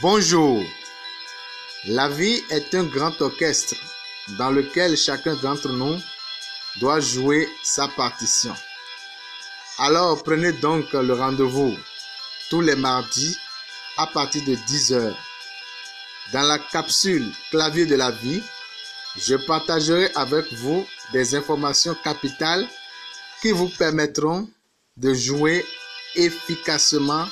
[0.00, 0.62] Bonjour.
[1.86, 3.74] La vie est un grand orchestre
[4.38, 5.98] dans lequel chacun d'entre nous
[6.78, 8.54] doit jouer sa partition.
[9.78, 11.76] Alors prenez donc le rendez-vous
[12.48, 13.36] tous les mardis
[13.96, 15.12] à partir de 10h.
[16.32, 18.42] Dans la capsule clavier de la vie,
[19.16, 22.68] je partagerai avec vous des informations capitales
[23.40, 24.48] qui vous permettront
[24.96, 25.66] de jouer
[26.14, 27.26] efficacement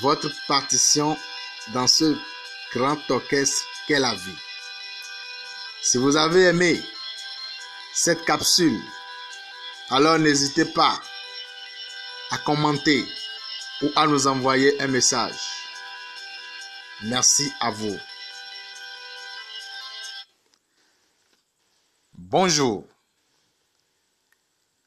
[0.00, 1.16] votre partition
[1.72, 2.16] dans ce
[2.72, 4.38] grand orchestre qu'est la vie.
[5.82, 6.80] Si vous avez aimé
[7.94, 8.80] cette capsule,
[9.90, 11.00] alors n'hésitez pas
[12.30, 13.04] à commenter
[13.82, 15.38] ou à nous envoyer un message.
[17.04, 17.96] Merci à vous.
[22.12, 22.84] Bonjour.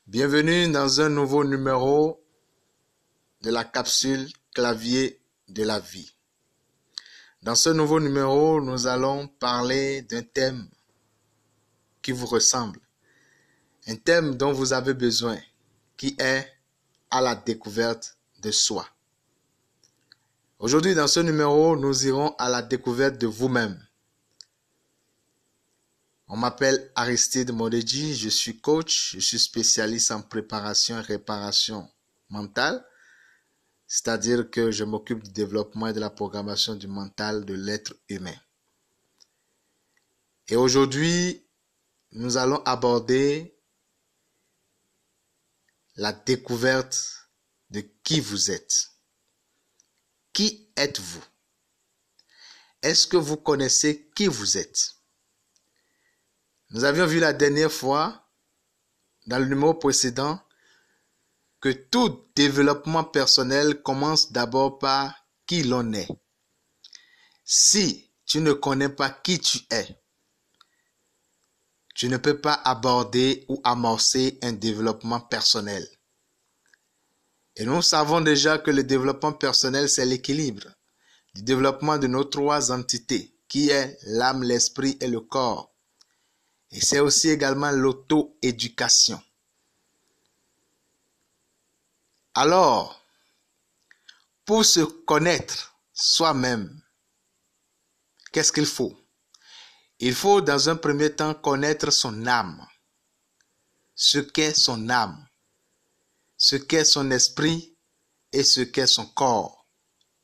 [0.06, 2.22] Bienvenue dans un nouveau numéro
[3.42, 6.14] de la capsule clavier de la vie.
[7.44, 10.70] Dans ce nouveau numéro, nous allons parler d'un thème
[12.04, 12.80] qui vous ressemble,
[13.88, 15.40] un thème dont vous avez besoin,
[15.98, 16.48] qui est
[17.10, 18.88] à la découverte de soi.
[20.60, 23.84] Aujourd'hui, dans ce numéro, nous irons à la découverte de vous-même.
[26.28, 31.90] On m'appelle Aristide Modeji, je suis coach, je suis spécialiste en préparation et réparation
[32.30, 32.86] mentale,
[33.94, 38.40] c'est-à-dire que je m'occupe du développement et de la programmation du mental de l'être humain.
[40.48, 41.46] Et aujourd'hui,
[42.14, 43.54] nous allons aborder
[45.98, 47.28] la découverte
[47.70, 48.92] de qui vous êtes.
[50.32, 51.26] Qui êtes-vous?
[52.84, 54.96] Est-ce que vous connaissez qui vous êtes?
[56.70, 58.26] Nous avions vu la dernière fois,
[59.28, 60.42] dans le numéro précédent,
[61.62, 65.14] que tout développement personnel commence d'abord par
[65.46, 66.08] qui l'on est.
[67.46, 70.02] Si tu ne connais pas qui tu es,
[71.94, 75.88] tu ne peux pas aborder ou amorcer un développement personnel.
[77.58, 80.68] Et nous savons déjà que le développement personnel, c'est l'équilibre
[81.36, 85.72] du développement de nos trois entités, qui est l'âme, l'esprit et le corps.
[86.72, 89.22] Et c'est aussi également l'auto-éducation.
[92.34, 93.06] Alors,
[94.46, 96.82] pour se connaître soi-même,
[98.32, 98.98] qu'est-ce qu'il faut?
[100.00, 102.66] Il faut dans un premier temps connaître son âme,
[103.96, 105.28] ce qu'est son âme,
[106.38, 107.78] ce qu'est son esprit
[108.32, 109.68] et ce qu'est son corps.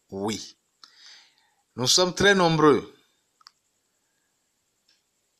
[0.09, 0.57] Oui.
[1.75, 2.95] Nous sommes très nombreux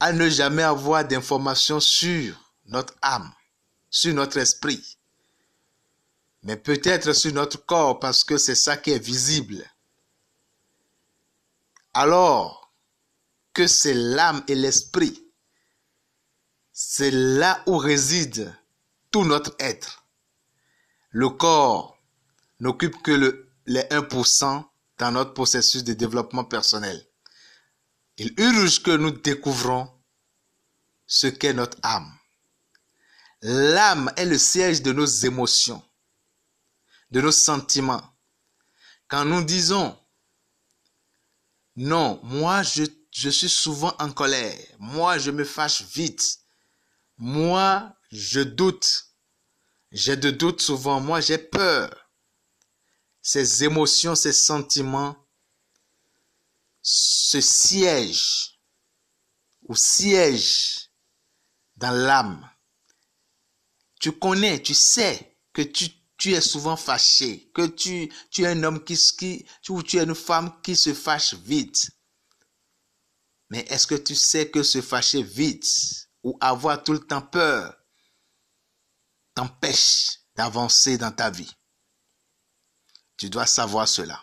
[0.02, 3.34] à ne jamais avoir d'informations sur notre âme,
[3.90, 4.97] sur notre esprit,
[6.48, 9.70] mais peut-être sur notre corps parce que c'est ça qui est visible.
[11.94, 12.72] Alors
[13.52, 15.22] que c'est l'âme et l'esprit,
[16.72, 18.56] c'est là où réside
[19.12, 20.06] tout notre être.
[21.10, 22.00] Le corps
[22.62, 24.64] n'occupe que le, les 1%
[25.00, 27.06] dans notre processus de développement personnel.
[28.16, 29.92] Il urge que nous découvrons
[31.08, 32.10] ce qu'est notre âme.
[33.42, 35.84] L'âme est le siège de nos émotions,
[37.12, 38.04] de nos sentiments.
[39.08, 39.98] Quand nous disons,
[41.76, 46.40] non, moi je, suis souvent en colère, moi je me fâche vite,
[47.18, 49.14] moi je doute,
[49.92, 51.94] j'ai de doutes souvent, moi j'ai peur.
[53.22, 55.28] Ces émotions, ces sentiments
[56.90, 58.58] ce siège
[59.64, 60.90] ou siège
[61.76, 62.50] dans l'âme.
[64.00, 68.64] Tu connais, tu sais que tu, tu es souvent fâché, que tu, tu es un
[68.64, 71.92] homme qui, qui, ou tu es une femme qui se fâche vite.
[73.50, 77.74] Mais est-ce que tu sais que se fâcher vite ou avoir tout le temps peur
[79.36, 81.54] t'empêche d'avancer dans ta vie?
[83.16, 84.22] Tu dois savoir cela.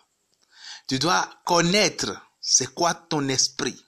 [0.88, 3.80] Tu dois connaître c'est quoi ton esprit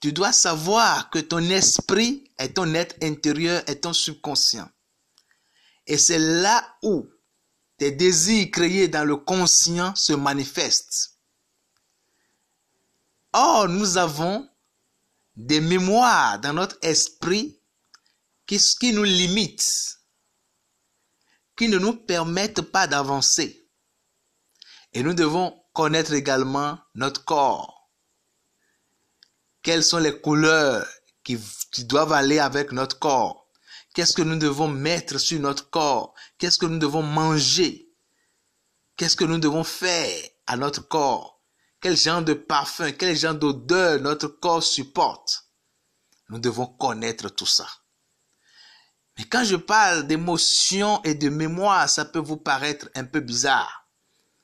[0.00, 4.68] Tu dois savoir que ton esprit est ton être intérieur, est ton subconscient.
[5.86, 7.08] Et c'est là où
[7.76, 11.18] tes désirs créés dans le conscient se manifestent.
[13.32, 14.48] Or, nous avons
[15.34, 17.60] des mémoires dans notre esprit
[18.46, 20.00] qui nous limitent,
[21.56, 23.68] qui ne nous permettent pas d'avancer.
[24.92, 27.76] Et nous devons connaître également notre corps
[29.66, 30.86] quelles sont les couleurs
[31.24, 31.36] qui,
[31.86, 33.45] doivent aller avec notre corps?
[33.96, 36.12] Qu'est-ce que nous devons mettre sur notre corps?
[36.36, 37.88] Qu'est-ce que nous devons manger?
[38.94, 41.40] Qu'est-ce que nous devons faire à notre corps?
[41.80, 45.46] Quel genre de parfum, quel genre d'odeur notre corps supporte?
[46.28, 47.66] Nous devons connaître tout ça.
[49.16, 53.88] Mais quand je parle d'émotion et de mémoire, ça peut vous paraître un peu bizarre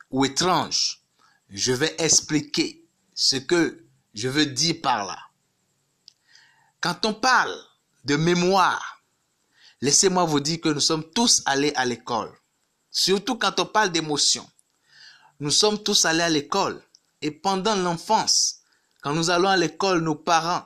[0.09, 1.03] ou étrange.
[1.49, 3.85] Je vais expliquer ce que
[4.15, 5.19] je veux dire par là.
[6.81, 7.55] Quand on parle
[8.03, 8.93] de mémoire,
[9.83, 12.33] laissez-moi vous dire que nous sommes tous allés à l'école.
[12.89, 14.49] Surtout quand on parle d'émotion.
[15.41, 16.81] Nous sommes tous allés à l'école.
[17.21, 18.61] Et pendant l'enfance,
[19.01, 20.65] quand nous allons à l'école, nos parents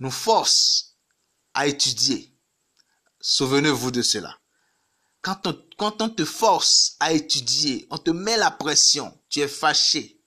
[0.00, 0.96] nous forcent
[1.54, 2.32] à étudier.
[3.20, 4.36] Souvenez-vous de cela.
[5.22, 5.46] Quand
[6.00, 10.20] on, te force à étudier, on te met la pression, tu es fâché.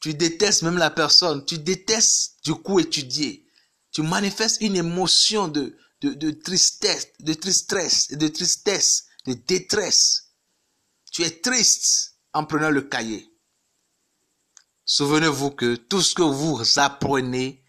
[0.00, 3.46] Tu détestes même la personne, tu détestes du coup étudier.
[3.92, 10.32] Tu manifestes une émotion de, de, de tristesse, de tristesse, de tristesse, de détresse.
[11.12, 13.26] Tu es triste en prenant le cahier.
[14.84, 17.62] Souvenez-vous que tout ce que vous apprenez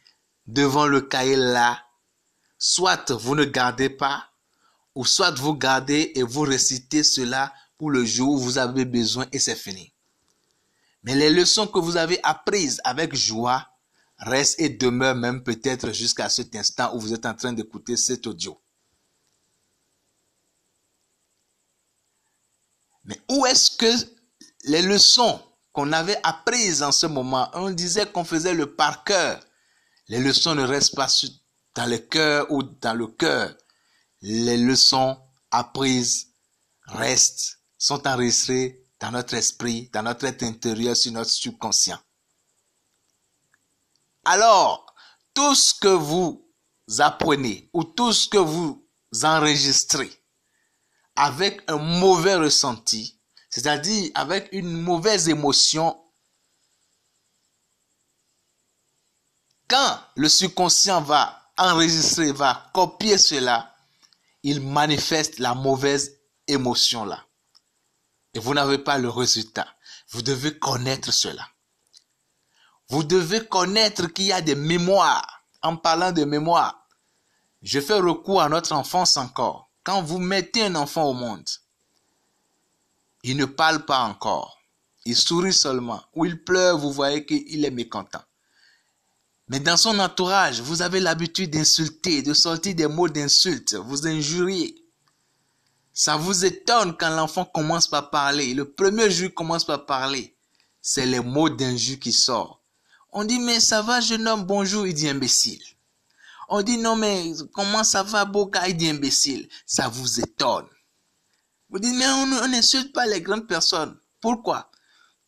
[0.48, 1.84] devant le cahier là,
[2.58, 4.28] soit vous ne gardez pas,
[4.96, 9.26] ou soit vous gardez et vous récitez cela pour le jour où vous avez besoin
[9.32, 9.94] et c'est fini.
[11.04, 13.71] Mais les leçons que vous avez apprises avec joie
[14.22, 18.28] restent et demeurent même peut-être jusqu'à cet instant où vous êtes en train d'écouter cet
[18.28, 18.62] audio.
[23.04, 23.92] Mais où est-ce que
[24.66, 25.42] les leçons
[25.72, 29.40] qu'on avait apprises en ce moment, on disait qu'on faisait le par cœur,
[30.08, 31.08] les leçons ne restent pas
[31.76, 33.56] dans le cœur ou dans le cœur,
[34.22, 35.18] les leçons
[35.50, 36.28] apprises
[36.86, 42.00] restent, sont enregistrées dans notre esprit, dans notre être intérieur, sur notre subconscient.
[44.26, 44.94] Alors,
[45.34, 46.48] tout ce que vous
[47.00, 48.88] apprenez ou tout ce que vous
[49.24, 50.12] enregistrez
[51.16, 53.20] avec un mauvais ressenti,
[53.50, 55.98] c'est-à-dire avec une mauvaise émotion,
[59.68, 63.76] quand le subconscient va enregistrer, va copier cela,
[64.44, 67.26] il manifeste la mauvaise émotion là.
[68.34, 69.68] Et vous n'avez pas le résultat.
[70.10, 71.48] Vous devez connaître cela.
[72.92, 75.46] Vous devez connaître qu'il y a des mémoires.
[75.62, 76.90] En parlant de mémoire,
[77.62, 79.70] je fais recours à notre enfance encore.
[79.82, 81.48] Quand vous mettez un enfant au monde,
[83.24, 84.58] il ne parle pas encore.
[85.06, 86.04] Il sourit seulement.
[86.16, 88.26] Ou il pleure, vous voyez qu'il est mécontent.
[89.48, 94.76] Mais dans son entourage, vous avez l'habitude d'insulter, de sortir des mots d'insulte, vous injuriez.
[95.94, 98.54] Ça vous étonne quand l'enfant commence par parler.
[98.54, 100.36] Le premier jour commence par parler.
[100.82, 102.61] C'est les mots d'injure qui sortent.
[103.12, 105.64] On dit, mais ça va, jeune homme, bonjour, il dit imbécile.
[106.50, 109.48] On dit, non, mais comment ça va, beau gars, il dit imbécile.
[109.66, 110.68] Ça vous étonne.
[111.70, 113.98] Vous dites, mais on n'insulte pas les grandes personnes.
[114.20, 114.70] Pourquoi?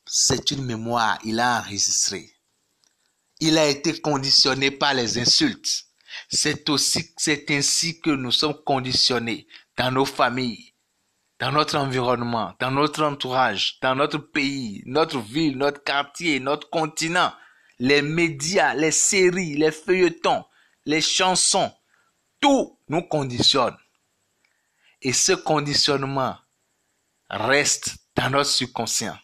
[0.06, 2.34] C'est une mémoire, il a enregistré
[3.44, 5.86] il a été conditionné par les insultes.
[6.30, 9.48] C'est aussi, c'est ainsi que nous sommes conditionnés
[9.78, 10.74] dans nos familles,
[11.40, 17.34] dans notre environnement, dans notre entourage, dans notre pays, notre ville, notre quartier, notre continent,
[17.84, 20.46] les médias, les séries, les feuilletons,
[20.86, 21.70] les chansons,
[22.40, 23.76] tout nous conditionne.
[25.02, 26.38] Et ce conditionnement
[27.30, 29.18] reste dans notre subconscient.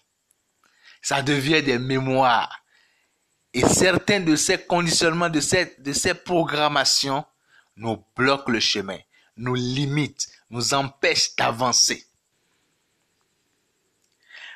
[1.01, 2.65] Ça devient des mémoires.
[3.53, 7.23] Et certains de ces conditionnements, de ces, de programmations
[7.77, 8.99] nous bloquent le chemin,
[9.37, 12.05] nous limitent, nous empêchent d'avancer.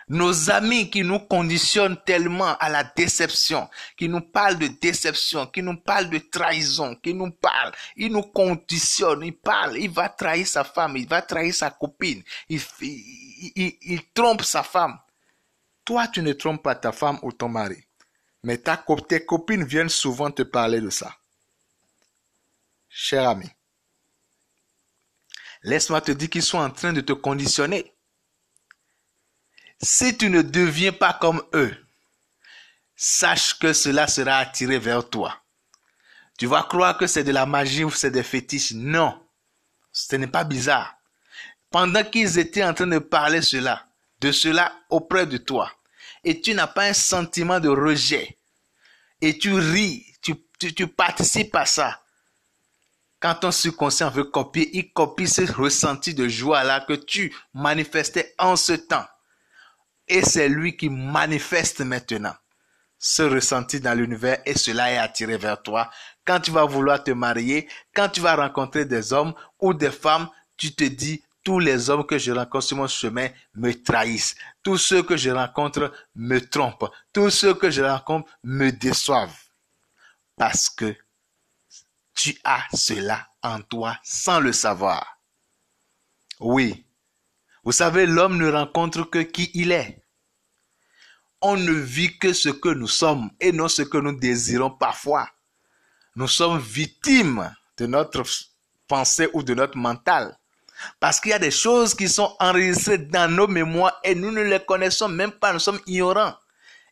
[0.09, 5.63] Nos amis qui nous conditionnent tellement à la déception, qui nous parlent de déception, qui
[5.63, 10.45] nous parlent de trahison, qui nous parlent, ils nous conditionnent, ils parlent, il va trahir
[10.45, 14.97] sa femme, il va trahir sa copine, il, trompe sa femme.
[15.85, 17.83] Toi, tu ne trompes pas ta femme ou ton mari.
[18.43, 21.15] Mais ta, tes copines viennent souvent te parler de ça.
[22.89, 23.49] Cher ami,
[25.63, 27.92] laisse-moi te dire qu'ils sont en train de te conditionner.
[29.83, 31.75] Si tu ne deviens pas comme eux,
[32.95, 35.37] sache que cela sera attiré vers toi.
[36.37, 38.71] Tu vas croire que c'est de la magie ou c'est des fétiches.
[38.71, 39.21] Non,
[39.91, 40.95] ce n'est pas bizarre.
[41.69, 43.85] Pendant qu'ils étaient en train de parler cela,
[44.21, 45.69] de cela auprès de toi,
[46.23, 48.37] et tu n'as pas un sentiment de rejet
[49.19, 51.99] et tu ris, tu, tu, participes à ça.
[53.19, 58.55] Quand ton subconscient veut copier, il copie ce ressenti de joie-là que tu manifestais en
[58.55, 59.05] ce temps.
[60.07, 62.35] Et c'est lui qui manifeste maintenant
[63.03, 65.89] ce ressenti dans l'univers et cela est attiré vers toi.
[66.25, 70.29] Quand tu vas vouloir te marier, quand tu vas rencontrer des hommes ou des femmes,
[70.55, 74.35] tu te dis, tous les hommes que je rencontre sur mon chemin me trahissent.
[74.63, 76.89] Tous ceux que je rencontre me trompent.
[77.11, 79.37] Tous ceux que je rencontre me déçoivent.
[80.37, 80.95] Parce que
[82.15, 85.19] tu as cela en toi sans le savoir.
[86.39, 86.85] Oui.
[87.63, 90.03] Vous savez, l'homme ne rencontre que qui il est.
[91.41, 95.29] On ne vit que ce que nous sommes et non ce que nous désirons parfois.
[96.15, 98.23] Nous sommes victimes de notre
[98.87, 100.37] pensée ou de notre mental.
[100.99, 104.41] Parce qu'il y a des choses qui sont enregistrées dans nos mémoires et nous ne
[104.41, 106.35] les connaissons même pas, nous sommes ignorants.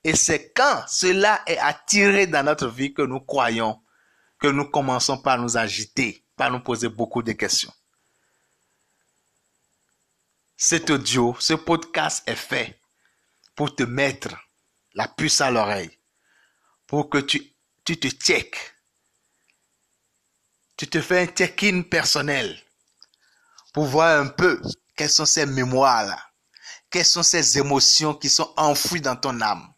[0.03, 3.79] Et c'est quand cela est attiré dans notre vie que nous croyons,
[4.39, 7.71] que nous commençons par nous agiter, par nous poser beaucoup de questions.
[10.63, 12.79] Cet audio, ce podcast est fait
[13.55, 14.29] pour te mettre
[14.93, 15.89] la puce à l'oreille,
[16.85, 18.55] pour que tu, te check.
[20.77, 22.61] Tu te fais un check-in personnel
[23.73, 24.61] pour voir un peu
[24.95, 26.21] quelles sont ces mémoires-là,
[26.91, 29.73] quelles sont ces émotions qui sont enfouies dans ton âme,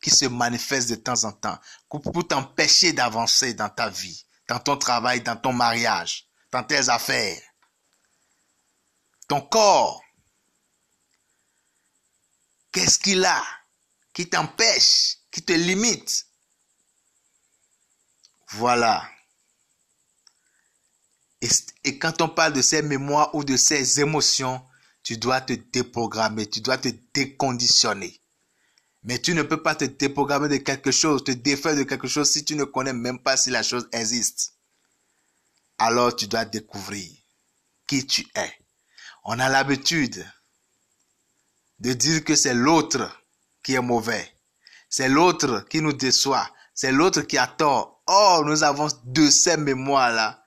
[0.00, 1.58] qui se manifestent de temps en temps,
[1.90, 7.42] pour t'empêcher d'avancer dans ta vie, dans ton travail, dans ton mariage, dans tes affaires.
[9.28, 10.05] Ton corps,
[12.76, 13.42] qu'est-ce qu'il a
[14.12, 16.26] qui t'empêche, qui te limite?
[18.50, 19.10] Voilà.
[21.84, 24.62] Et, quand on parle de ces mémoires ou de ces émotions,
[25.02, 28.20] tu dois te déprogrammer, tu dois te déconditionner.
[29.04, 32.30] Mais tu ne peux pas te déprogrammer de quelque chose, te défaire de quelque chose
[32.30, 34.54] si tu ne connais même pas si la chose existe.
[35.78, 37.10] Alors tu dois découvrir
[37.86, 38.52] qui tu es.
[39.24, 40.26] On a l'habitude
[41.78, 43.22] de dire que c'est l'autre
[43.62, 44.32] qui est mauvais.
[44.88, 46.48] C'est l'autre qui nous déçoit.
[46.74, 48.02] C'est l'autre qui a tort.
[48.06, 50.42] Or, nous avons de ces mémoires-là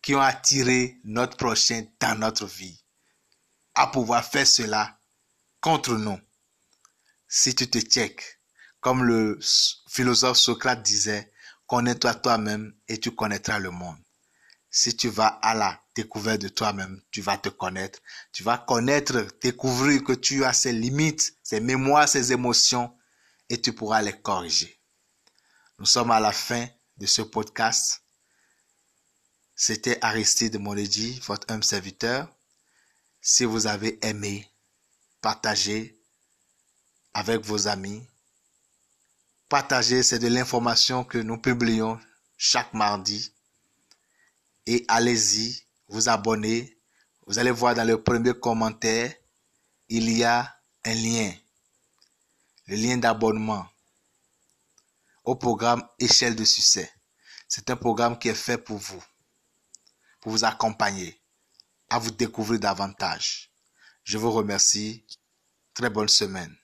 [0.00, 2.78] qui ont attiré notre prochain dans notre vie
[3.74, 4.98] à pouvoir faire cela
[5.60, 6.18] contre nous.
[7.28, 8.40] Si tu te checkes,
[8.80, 9.38] comme le
[9.88, 11.32] philosophe Socrate disait,
[11.66, 13.98] connais-toi toi-même et tu connaîtras le monde.
[14.74, 18.00] Si tu vas à la découverte de toi-même, tu vas te connaître.
[18.32, 22.90] Tu vas connaître, découvrir que tu as ces limites, ces mémoires, ces émotions
[23.50, 24.80] et tu pourras les corriger.
[25.78, 28.02] Nous sommes à la fin de ce podcast.
[29.54, 32.34] C'était Aristide Monedi, votre homme serviteur.
[33.20, 34.50] Si vous avez aimé,
[35.20, 36.00] partagez
[37.12, 38.06] avec vos amis.
[39.50, 42.00] Partagez, c'est de l'information que nous publions
[42.38, 43.34] chaque mardi.
[44.66, 46.78] Et allez-y, vous abonnez.
[47.26, 49.14] Vous allez voir dans le premier commentaire,
[49.88, 50.54] il y a
[50.84, 51.32] un lien.
[52.66, 53.66] Le lien d'abonnement
[55.24, 56.90] au programme Échelle de succès.
[57.48, 59.02] C'est un programme qui est fait pour vous
[60.22, 61.20] pour vous accompagner
[61.90, 63.50] à vous découvrir davantage.
[64.04, 65.04] Je vous remercie.
[65.74, 66.54] Très bonne semaine.